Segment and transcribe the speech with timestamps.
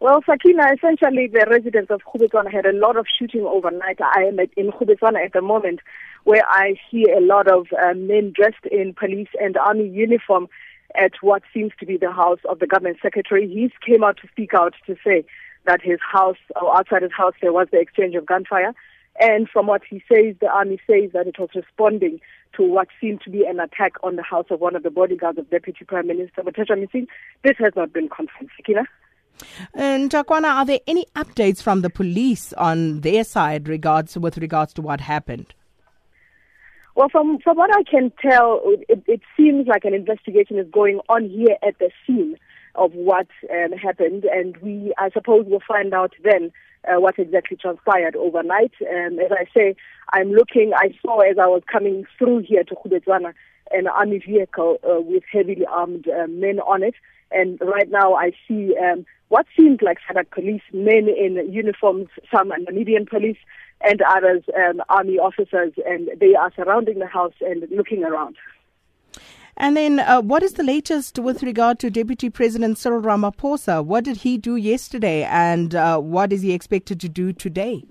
[0.00, 4.00] Well, Sakina, essentially the residents of Khubetswana had a lot of shooting overnight.
[4.00, 5.80] I am in Khubetswana at the moment
[6.24, 10.48] where I see a lot of uh, men dressed in police and army uniform
[10.94, 13.46] at what seems to be the house of the government secretary.
[13.46, 15.22] He came out to speak out to say
[15.66, 18.72] that his house, or outside his house, there was the exchange of gunfire.
[19.20, 22.20] And from what he says, the army says that it was responding
[22.56, 25.38] to what seemed to be an attack on the house of one of the bodyguards
[25.38, 27.06] of Deputy Prime Minister Mothetjoa Metsing.
[27.44, 28.48] This has not been confirmed.
[28.56, 28.86] Sakina?
[29.74, 34.72] And Takwana, are there any updates from the police on their side regards with regards
[34.74, 35.54] to what happened?
[36.94, 41.00] Well, from from what I can tell, it, it seems like an investigation is going
[41.08, 42.36] on here at the scene
[42.74, 46.52] of what um, happened, and we, I suppose, will find out then
[46.88, 48.72] uh, what exactly transpired overnight.
[48.82, 49.76] Um, as I say,
[50.12, 50.72] I'm looking.
[50.74, 53.34] I saw as I was coming through here to Khubetswana
[53.70, 56.94] an army vehicle uh, with heavily armed uh, men on it.
[57.30, 62.50] And right now I see um, what seems like SADC police, men in uniforms, some
[62.50, 63.38] Namibian police,
[63.82, 68.36] and others um, army officers, and they are surrounding the house and looking around.
[69.56, 73.84] And then, uh, what is the latest with regard to Deputy President Cyril Ramaphosa?
[73.84, 77.84] What did he do yesterday, and uh, what is he expected to do today?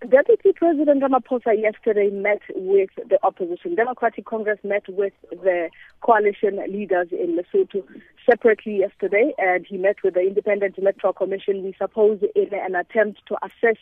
[0.00, 3.74] Deputy President Ramaphosa yesterday met with the opposition.
[3.74, 5.68] Democratic Congress met with the
[6.00, 7.82] coalition leaders in Lesotho
[8.28, 13.22] separately yesterday, and he met with the Independent Electoral Commission, we suppose, in an attempt
[13.26, 13.78] to assess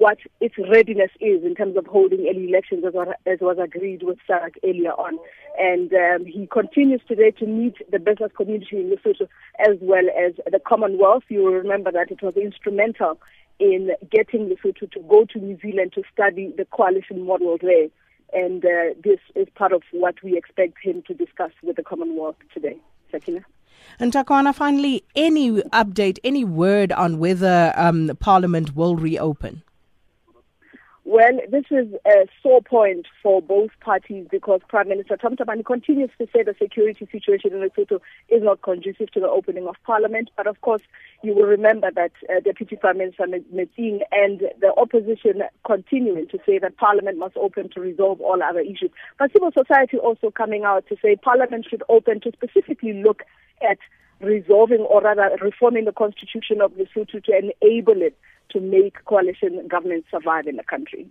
[0.00, 2.94] what its readiness is in terms of holding early elections as,
[3.26, 5.18] as was agreed with SADC earlier on.
[5.58, 9.28] And um, he continues today to meet the business community in Lesotho
[9.58, 11.24] as well as the Commonwealth.
[11.28, 13.20] You will remember that it was instrumental
[13.58, 17.88] in getting Lesotho to go to New Zealand to study the coalition model there.
[18.32, 22.36] And uh, this is part of what we expect him to discuss with the Commonwealth
[22.54, 22.78] today.
[23.10, 23.44] Sakina.
[23.98, 29.62] And Takwana, finally, any update, any word on whether um, Parliament will reopen?
[31.12, 36.10] Well, this is a sore point for both parties because Prime Minister Tom Thabane continues
[36.18, 37.98] to say the security situation in Lesotho
[38.28, 40.30] is not conducive to the opening of Parliament.
[40.36, 40.82] But of course,
[41.24, 46.60] you will remember that uh, Deputy Prime Minister Metsing and the opposition continuing to say
[46.60, 48.92] that Parliament must open to resolve all other issues.
[49.18, 53.24] But civil society also coming out to say Parliament should open to specifically look
[53.68, 53.78] at
[54.20, 58.16] resolving or rather reforming the constitution of Lesotho to enable it
[58.50, 61.08] to make coalition government survive in the country.